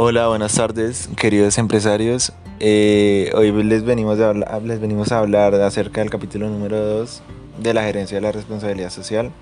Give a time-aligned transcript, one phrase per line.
[0.00, 2.32] Hola, buenas tardes, queridos empresarios.
[2.60, 7.20] Eh, hoy les venimos, a hablar, les venimos a hablar acerca del capítulo número 2
[7.58, 9.32] de la gerencia de la responsabilidad social.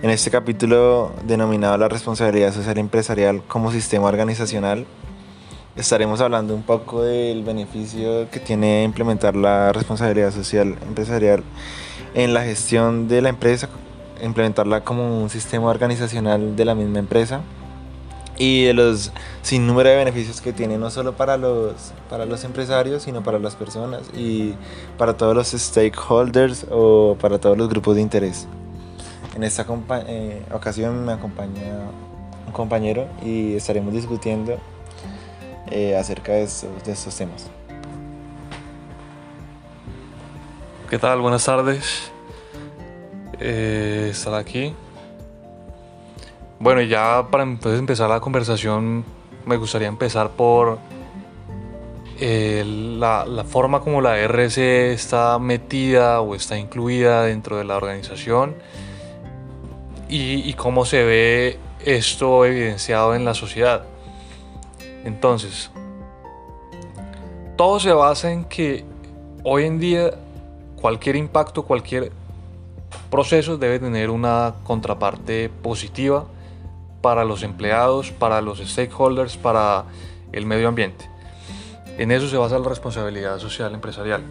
[0.00, 4.86] En este capítulo denominado la responsabilidad social empresarial como sistema organizacional,
[5.74, 11.42] estaremos hablando un poco del beneficio que tiene implementar la responsabilidad social empresarial
[12.14, 13.68] en la gestión de la empresa,
[14.22, 17.40] implementarla como un sistema organizacional de la misma empresa
[18.38, 19.10] y de los
[19.42, 23.38] sin número de beneficios que tiene no solo para los, para los empresarios, sino para
[23.38, 24.54] las personas y
[24.96, 28.46] para todos los stakeholders o para todos los grupos de interés.
[29.34, 29.66] En esta
[30.06, 31.90] eh, ocasión me acompaña
[32.46, 34.56] un compañero y estaremos discutiendo
[35.70, 37.46] eh, acerca de estos, temas.
[40.88, 41.20] ¿Qué tal?
[41.20, 42.10] Buenas tardes.
[43.40, 44.74] Eh, estar aquí
[46.60, 49.04] bueno, ya para empezar la conversación,
[49.46, 50.78] me gustaría empezar por
[52.20, 58.56] eh, la, forma como la RC está metida o está incluida dentro de la organización
[60.08, 63.84] y, cómo se ve esto evidenciado en la sociedad.
[65.04, 65.70] Entonces,
[67.56, 68.84] todo se basa en que
[69.44, 70.10] hoy en día
[70.80, 72.10] cualquier impacto, cualquier
[73.10, 76.24] proceso debe tener una contraparte positiva
[77.00, 79.84] para los empleados, para los stakeholders, para
[80.32, 81.08] el medio ambiente.
[81.98, 84.22] En eso se basa la responsabilidad social empresarial.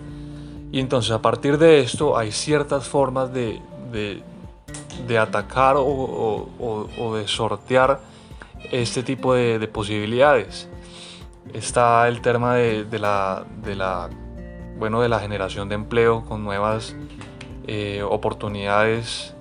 [0.72, 7.28] Y entonces a partir de esto hay ciertas formas de, de, atacar o, o, de
[7.28, 8.00] sortear
[8.72, 10.68] este tipo de, posibilidades.
[11.54, 14.10] Está el tema de, la, de, la,
[14.78, 16.96] bueno, de la generación de empleo con nuevas
[17.66, 19.37] eh, oportunidades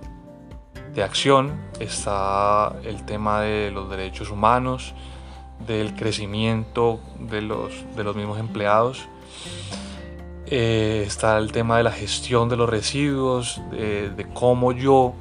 [0.96, 4.94] de acción está el tema de los derechos humanos,
[5.66, 9.06] del crecimiento de los, de los mismos empleados.
[10.46, 15.12] Eh, está el tema de la gestión de los residuos, de, cómo yo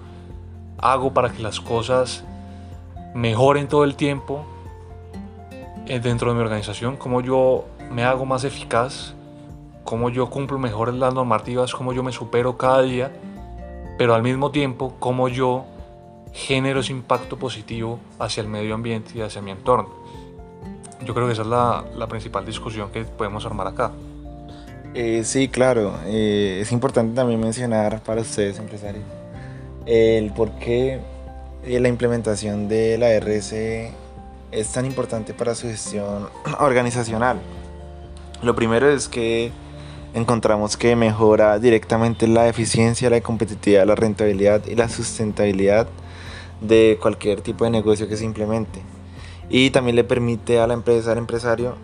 [0.77, 2.23] hago para que las cosas
[3.13, 4.45] mejoren todo el tiempo
[5.87, 9.13] eh, dentro de mi organización, cómo yo me hago más eficaz,
[9.83, 13.11] cómo yo cumplo mejor las normativas, cómo yo me supero cada día
[13.97, 15.65] pero al mismo tiempo cómo yo
[16.33, 19.89] genero ese impacto positivo hacia el medio ambiente y hacia mi entorno.
[21.03, 23.91] Yo creo que esa es la, la principal discusión que podemos armar acá.
[24.95, 25.93] Eh, sí, claro.
[26.05, 29.03] Eh, es importante también mencionar para ustedes, empresarios,
[29.85, 30.99] el por qué
[31.65, 33.53] eh, la implementación de la RS
[34.51, 36.29] es tan importante para su gestión
[36.59, 37.39] organizacional.
[38.41, 39.51] Lo primero es que
[40.15, 45.87] encontramos que mejora directamente la eficiencia, la competitividad, la rentabilidad y la sustentabilidad
[46.61, 48.79] de cualquier tipo de negocio que se implemente.
[49.49, 51.75] Y también le permite a la empresa, al empresario,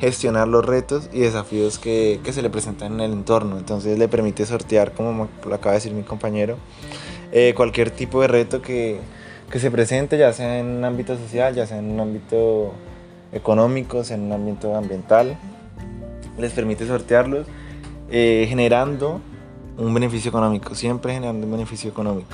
[0.00, 3.56] gestionar los retos y desafíos que, que se le presentan en el entorno.
[3.56, 6.58] Entonces le permite sortear, como lo acaba de decir mi compañero,
[7.32, 9.00] eh, cualquier tipo de reto que,
[9.50, 12.74] que se presente, ya sea en un ámbito social, ya sea en un ámbito
[13.32, 15.38] económico, sea en un ámbito ambiental.
[16.36, 17.46] Les permite sortearlos
[18.10, 19.20] eh, generando
[19.76, 22.30] un beneficio económico, siempre generando un beneficio económico.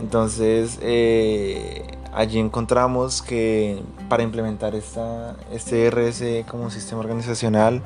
[0.00, 1.82] Entonces, eh,
[2.12, 7.82] allí encontramos que para implementar esta, este RS como sistema organizacional,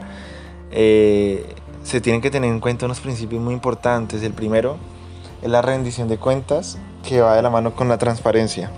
[0.72, 1.54] eh,
[1.84, 4.22] se tienen que tener en cuenta unos principios muy importantes.
[4.22, 4.76] El primero
[5.42, 8.70] es la rendición de cuentas, que va de la mano con la transparencia.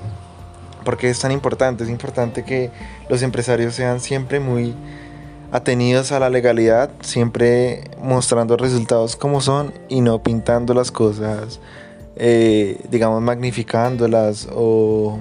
[0.84, 1.84] porque es tan importante?
[1.84, 2.72] Es importante que
[3.08, 4.74] los empresarios sean siempre muy
[5.52, 11.60] atenidos a la legalidad, siempre mostrando resultados como son y no pintando las cosas,
[12.16, 15.18] eh, digamos, magnificándolas o,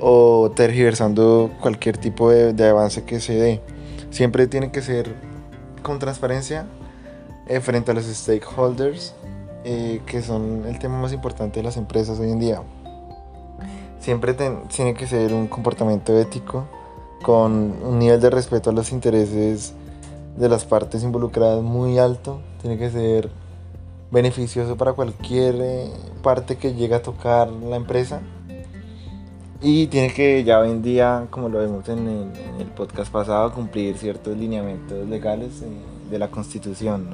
[0.00, 3.60] o tergiversando cualquier tipo de, avance que se dé.
[4.10, 5.14] Siempre tiene que ser
[5.82, 6.64] con transparencia
[7.46, 9.14] eh, frente a los stakeholders,
[9.64, 12.62] eh, que son el tema más importante de las empresas hoy en día.
[14.00, 16.66] Siempre tiene que ser un comportamiento ético
[17.22, 19.74] con un nivel de respeto a los intereses
[20.36, 22.40] de las partes involucradas muy alto.
[22.60, 23.30] Tiene que ser
[24.10, 25.90] beneficioso para cualquier eh,
[26.22, 28.20] parte que llegue a tocar la empresa.
[29.62, 33.98] Y tiene que ya hoy en día, como lo vemos en el, podcast pasado, cumplir
[33.98, 35.66] ciertos lineamientos legales eh,
[36.10, 37.10] de la constitución.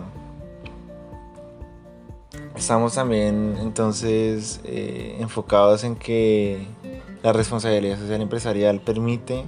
[2.55, 6.67] Estamos también entonces eh, enfocados en que
[7.23, 9.45] la responsabilidad social empresarial permite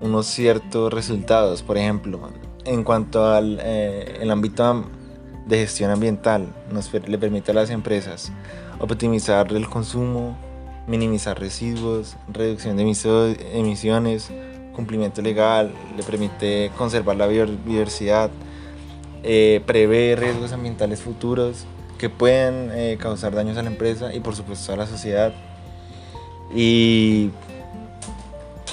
[0.00, 1.62] unos ciertos resultados.
[1.62, 2.20] Por ejemplo,
[2.64, 4.84] en cuanto al eh, el ámbito
[5.46, 8.32] de gestión ambiental, nos le permite a las empresas
[8.78, 10.36] optimizar el consumo,
[10.86, 12.82] minimizar residuos, reducción de
[13.54, 14.30] emisiones,
[14.74, 18.30] cumplimiento legal, le permite conservar la biodiversidad,
[19.22, 21.66] eh, prevé riesgos ambientales futuros
[21.98, 25.32] que pueden eh, causar daños a la empresa y por supuesto a la sociedad.
[26.54, 27.30] Y,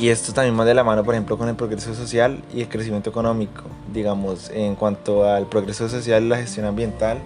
[0.04, 2.68] y esto también va de la mano, por ejemplo, con el progreso social y el
[2.68, 3.64] crecimiento económico.
[3.94, 7.20] Digamos, en cuanto al progreso social y la gestión ambiental,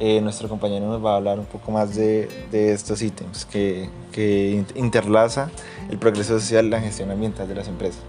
[0.00, 3.88] eh, nuestro compañero nos va a hablar un poco más de, de estos ítems que,
[4.10, 5.52] que interlaza
[5.88, 8.00] el progreso social y la gestión ambiental de las empresas.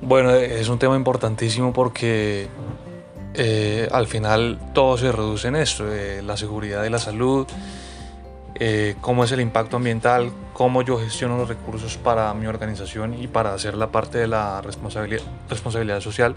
[0.00, 2.46] Bueno, es un tema importantísimo porque
[3.34, 7.48] eh, al final todo se reduce en esto, eh, la seguridad y la salud,
[8.54, 13.28] eh, cómo es el impacto ambiental, cómo yo gestiono los recursos para mi organización y
[13.28, 16.36] para hacer la parte de la responsabilidad, social,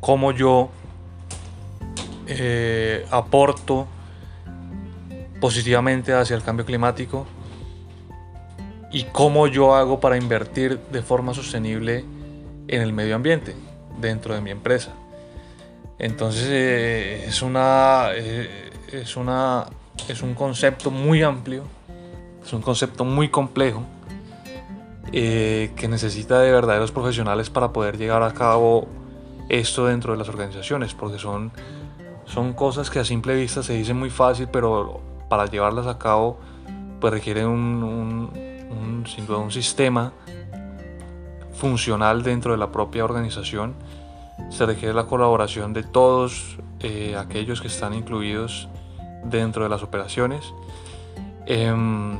[0.00, 0.70] cómo yo
[3.10, 3.86] aporto
[5.40, 7.26] positivamente hacia el cambio climático
[8.90, 12.04] y cómo yo hago para invertir de forma sostenible
[12.68, 13.54] en el medio ambiente
[14.00, 14.92] dentro de mi empresa.
[15.98, 19.66] Entonces eh, es, una, eh, es, una,
[20.08, 21.64] es un concepto muy amplio,
[22.44, 23.82] es un concepto muy complejo
[25.12, 28.86] eh, que necesita de verdaderos profesionales para poder llevar a cabo
[29.48, 31.50] esto dentro de las organizaciones, porque son,
[32.26, 36.38] son cosas que a simple vista se dicen muy fácil, pero para llevarlas a cabo
[37.00, 40.12] pues requieren un, un, duda un sistema
[41.54, 43.74] funcional dentro de la propia organización.
[44.50, 48.68] Se requiere la colaboración de todos eh, aquellos que están incluidos
[49.30, 50.52] dentro de las operaciones.
[51.46, 52.18] Em,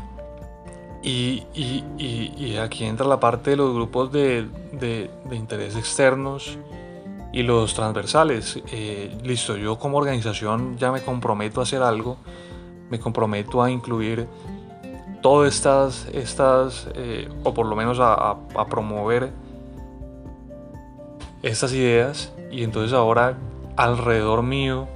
[1.03, 6.59] y, y, y, aquí entra la parte de los grupos de, de, de interés externos
[7.33, 8.61] y los transversales.
[8.73, 12.17] Eh, listo, yo como organización ya me comprometo a hacer algo,
[12.91, 14.27] me comprometo a incluir
[15.23, 18.37] todas estas, estas eh, o por lo menos a,
[18.69, 19.31] promover
[21.43, 23.37] estas ideas y entonces ahora
[23.77, 24.89] alrededor mío,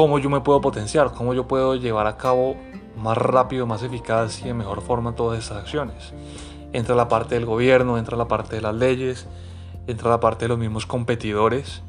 [0.00, 2.56] cómo yo me puedo potenciar, cómo yo puedo llevar a cabo
[2.96, 6.14] más rápido, más eficaz y de mejor forma todas estas acciones.
[6.72, 9.26] Entra la parte del gobierno, entra la parte de las leyes,
[9.86, 11.82] entra la parte de los mismos competidores,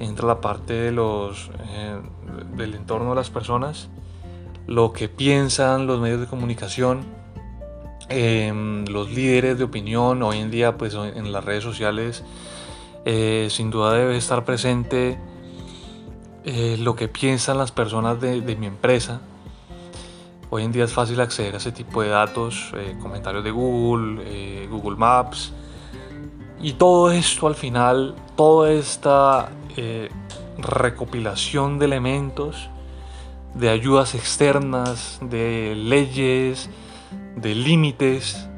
[0.00, 2.00] entra la parte de los, eh,
[2.56, 3.90] del entorno de las personas
[4.66, 7.04] lo que piensan los medios de comunicación,
[8.08, 12.24] em, los líderes de opinión, hoy en día pues en las redes sociales
[13.04, 15.16] eh, sin duda debe estar presente
[16.46, 19.20] eh, lo que piensan las personas de, mi empresa.
[20.48, 24.66] Hoy en día es fácil acceder a ese tipo de datos, eh, comentarios de Google,
[24.68, 25.52] Google Maps.
[26.62, 29.50] Y todo esto al final, toda esta
[30.58, 32.70] recopilación de elementos
[33.56, 36.68] de ayudas externas, de leyes,
[37.36, 38.48] de límites,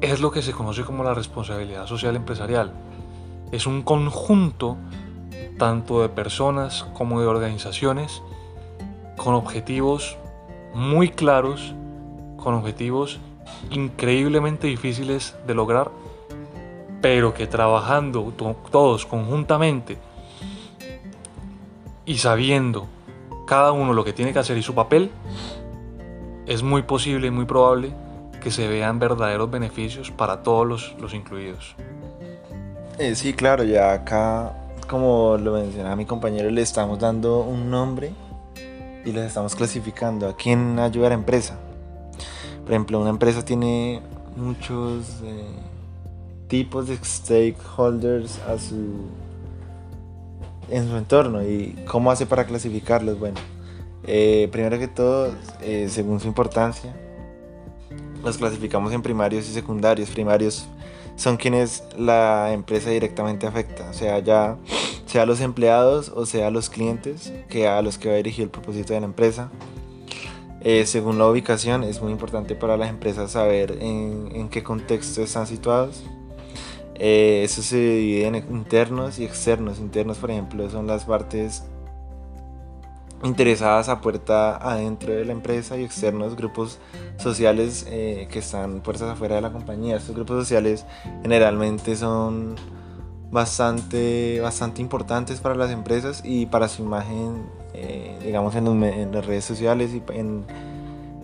[0.00, 2.72] es lo que se conoce como la responsabilidad social empresarial.
[3.52, 4.76] Es un conjunto
[5.58, 8.22] tanto de personas como de organizaciones
[9.16, 10.16] con objetivos
[10.74, 11.74] muy claros,
[12.36, 13.18] con objetivos
[13.70, 15.90] increíblemente difíciles de lograr,
[17.00, 18.32] pero que trabajando
[18.70, 19.98] todos conjuntamente
[22.04, 22.88] y sabiendo
[23.46, 25.10] cada uno lo que tiene que hacer y su papel,
[26.46, 27.92] es muy posible y muy probable
[28.42, 31.74] que se vean verdaderos beneficios para todos los, incluidos.
[32.98, 34.54] Eh, sí, claro, ya acá,
[34.88, 38.12] como lo mencionaba mi compañero, le estamos dando un nombre
[39.04, 41.58] y les estamos clasificando a quién ayuda a la empresa.
[42.62, 44.02] Por ejemplo, una empresa tiene
[44.36, 45.46] muchos eh,
[46.48, 49.06] tipos de stakeholders a su
[50.70, 53.18] en su entorno y cómo hace para clasificarlos.
[53.18, 53.38] Bueno,
[54.04, 56.94] eh, primero que todo, eh, según su importancia,
[58.24, 60.10] los clasificamos en primarios y secundarios.
[60.10, 60.68] Primarios
[61.18, 64.56] son quienes la empresa directamente afecta, sea, ya
[65.04, 68.94] sea los empleados o sea los clientes que a los que va dirigido el propósito
[68.94, 69.50] de la empresa.
[70.62, 75.22] Eh, según la ubicación, es muy importante para las empresas saber en, en qué contexto
[75.22, 76.02] están situados
[76.98, 79.78] eh, eso se divide en internos y externos.
[79.78, 81.62] Internos, por ejemplo, son las partes
[83.22, 86.78] interesadas a puerta adentro de la empresa y externos grupos
[87.16, 89.96] sociales eh, que están puertas afuera de la compañía.
[89.96, 90.86] Estos grupos sociales
[91.22, 92.54] generalmente son
[93.30, 99.26] bastante, bastante importantes para las empresas y para su imagen, eh, digamos, en, en, las
[99.26, 100.44] redes sociales y en,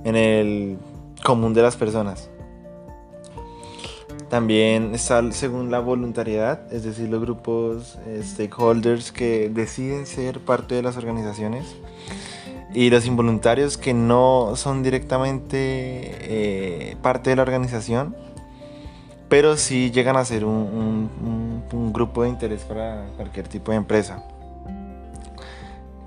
[0.04, 0.78] en el
[1.22, 2.28] común de las personas.
[4.34, 10.74] También está según la voluntariedad, es decir, los grupos eh, stakeholders que deciden ser parte
[10.74, 11.76] de las organizaciones.
[12.74, 18.16] y los involuntarios que no son directamente eh, parte de la organización,
[19.28, 24.24] pero sí llegan a ser un, grupo de interés para cualquier tipo de empresa.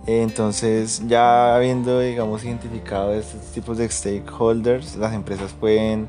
[0.08, 6.08] Entonces, ya habiendo, digamos, identificado estos tipos de stakeholders, las empresas pueden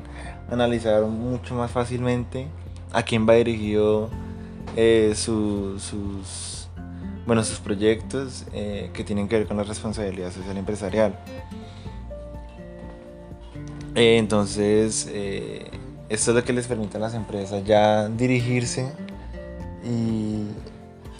[0.49, 2.47] analizar mucho más fácilmente
[2.93, 4.09] a quién va dirigido
[4.77, 6.69] eh, sus,
[7.27, 11.19] bueno, sus proyectos eh, que tienen que ver con la responsabilidad social empresarial.
[13.95, 15.07] Eh, entonces,
[16.07, 18.93] esto es lo que les permite a las empresas ya dirigirse
[19.83, 20.45] y,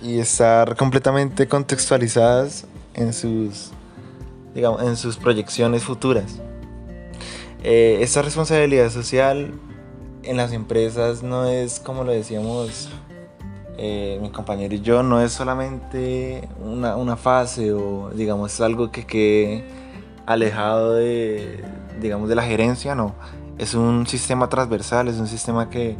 [0.01, 3.71] y estar completamente contextualizadas en sus,
[4.53, 6.39] digamos, en sus proyecciones futuras.
[7.63, 9.53] esta responsabilidad social
[10.23, 12.89] en las empresas no es como lo decíamos
[13.81, 19.05] eh, mi compañero y yo, no es solamente una, una, fase o digamos algo que
[19.05, 19.63] quede
[20.25, 21.63] alejado de,
[22.01, 23.15] digamos, de la gerencia, no.
[23.57, 25.95] Es un sistema transversal, es un sistema que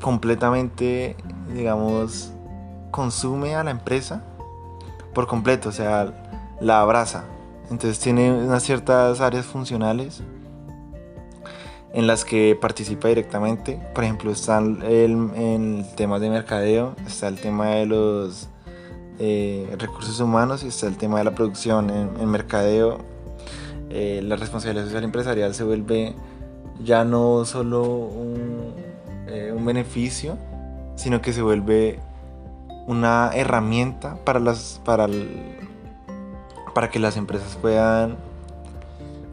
[0.00, 1.14] completamente,
[1.54, 2.32] digamos,
[2.90, 4.22] consume a la empresa
[5.14, 6.12] por completo, o sea,
[6.60, 7.24] la abraza.
[7.70, 10.22] Entonces tiene unas ciertas áreas funcionales
[11.92, 13.80] en las que participa directamente.
[13.94, 18.48] Por ejemplo, está el, el tema de mercadeo, está el tema de los
[19.18, 21.90] eh, recursos humanos y está el tema de la producción.
[21.90, 22.98] En, mercadeo,
[23.90, 26.14] eh, la responsabilidad social empresarial se vuelve
[26.84, 28.74] ya no solo un,
[29.26, 30.38] eh, un beneficio,
[30.94, 31.98] sino que se vuelve
[32.88, 35.06] una herramienta para, las, para,
[36.74, 38.16] para que las empresas puedan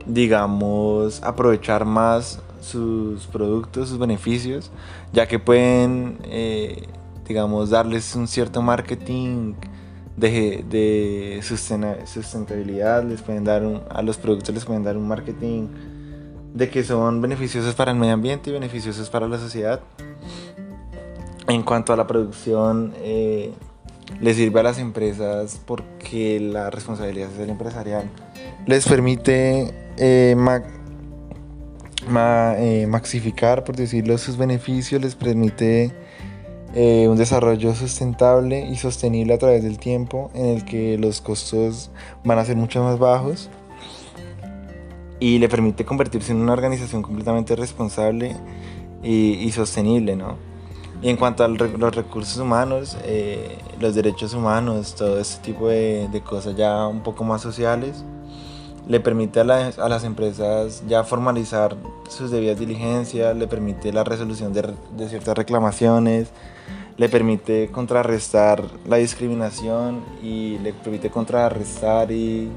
[0.05, 4.71] digamos, aprovechar más sus productos, sus beneficios,
[5.13, 6.87] ya que pueden, eh,
[7.27, 9.53] digamos, darles un cierto marketing
[10.17, 15.67] de, de sustentabilidad, les pueden dar a los productos les pueden dar un marketing
[16.53, 19.81] de que son beneficiosos para el medio ambiente y beneficiosos para la sociedad.
[21.47, 23.53] En cuanto a la producción, eh,
[24.19, 28.09] les sirve a las empresas porque la responsabilidad social empresarial
[28.65, 30.35] les permite eh,
[32.07, 35.91] eh, maxificar, por decirlo, sus beneficios, les permite
[36.73, 41.91] eh, un desarrollo sustentable y sostenible a través del tiempo en el que los costos
[42.23, 43.49] van a ser mucho más bajos
[45.19, 48.35] y le permite convertirse en una organización completamente responsable
[49.03, 50.35] y, sostenible, ¿no?
[51.01, 56.07] Y en cuanto a los recursos humanos, eh, los derechos humanos, todo este tipo de,
[56.11, 58.03] de cosas ya un poco más sociales,
[58.87, 61.75] le permite a, las empresas ya formalizar
[62.09, 64.75] sus debidas diligencias, le permite la resolución de,
[65.09, 66.29] ciertas reclamaciones,
[66.97, 72.49] le permite contrarrestar la discriminación y le permite contrarrestar y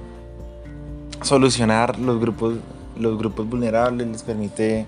[1.23, 2.57] solucionar los grupos,
[2.99, 4.87] los grupos vulnerables, les permite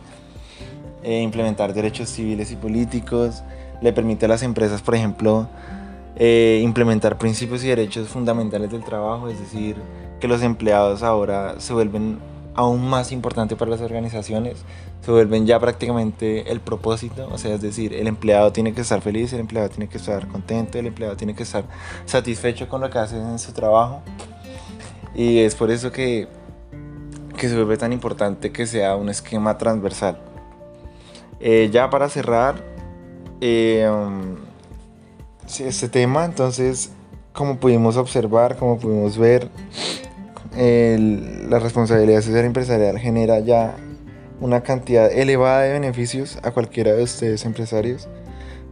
[1.02, 3.42] eh, implementar derechos civiles y políticos,
[3.80, 5.48] le permite a las empresas, por ejemplo,
[6.16, 9.76] eh, implementar principios y derechos fundamentales del trabajo, es decir,
[10.20, 12.18] que los empleados ahora se vuelven
[12.54, 14.58] aún más importantes para las organizaciones,
[15.00, 19.00] se vuelven ya prácticamente el propósito, o sea, es decir, el empleado tiene que estar
[19.00, 21.64] feliz, el empleado tiene que estar contento, el empleado tiene que estar
[22.04, 24.02] satisfecho con lo que hace en su trabajo.
[25.14, 26.28] Y es por eso que,
[27.36, 30.29] que se vuelve tan importante que sea un esquema transversal.
[31.40, 32.62] Eh, ya para cerrar
[33.40, 34.36] eh, um,
[35.58, 36.90] este tema, entonces,
[37.32, 39.48] como pudimos observar, como pudimos ver,
[40.52, 43.76] la responsabilidad social empresarial genera ya
[44.40, 48.08] una cantidad elevada de beneficios a cualquiera de ustedes empresarios,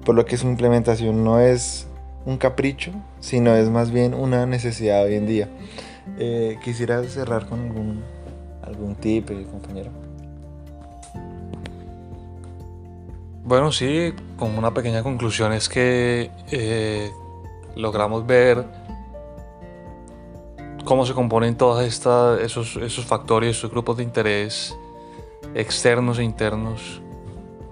[0.04, 1.86] por lo que su implementación no es
[2.24, 5.48] un capricho, sino es más bien una necesidad hoy en día.
[6.18, 8.02] Eh, quisiera cerrar con algún,
[8.62, 9.90] algún tip, eh, compañero.
[13.48, 17.10] Bueno, sí, como una pequeña conclusión es que eh,
[17.76, 18.66] logramos ver
[20.84, 24.76] cómo se componen todos esos, esos factores, esos grupos de interés
[25.54, 27.00] externos e internos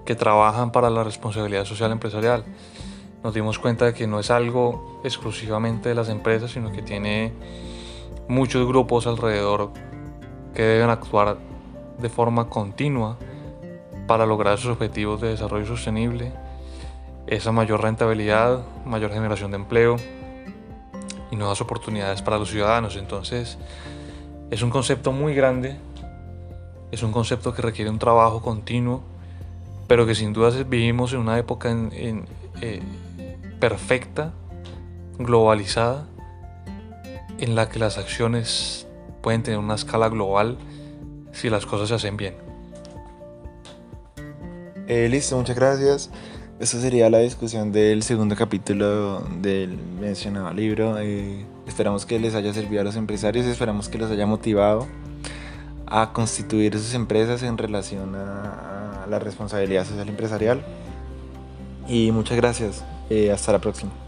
[0.03, 2.43] que trabajan para la responsabilidad social empresarial.
[3.23, 7.33] Nos dimos cuenta de que no es algo exclusivamente de las empresas, sino que tiene
[8.27, 9.69] muchos grupos alrededor
[10.55, 11.37] que deben actuar
[11.99, 13.19] de forma continua
[14.07, 16.31] para lograr sus objetivos de desarrollo sostenible,
[17.27, 19.97] esa mayor rentabilidad, mayor generación de empleo,
[21.31, 22.95] y nuevas oportunidades para los ciudadanos.
[22.95, 23.57] Entonces,
[24.49, 25.77] es un concepto muy grande,
[26.91, 29.03] es un concepto que requiere un trabajo continuo,
[29.87, 32.25] pero que sin duda vivimos en una época en,
[32.61, 32.81] eh,
[33.59, 34.33] perfecta,
[35.17, 36.05] globalizada,
[37.39, 38.87] en la que las acciones
[39.21, 40.57] pueden tener una escala global
[41.31, 42.46] si las cosas se hacen bien.
[44.87, 46.09] Eh, listo, muchas gracias.
[46.59, 50.97] Esta sería la discusión del segundo capítulo del mencionado libro.
[50.97, 54.87] Eh, esperamos que les haya servido a los empresarios, esperamos que los haya motivado
[55.85, 60.65] a constituir sus empresas en relación a, la responsabilidad social empresarial.
[61.87, 62.85] Y muchas gracias.
[63.09, 64.06] Eh, hasta la próxima.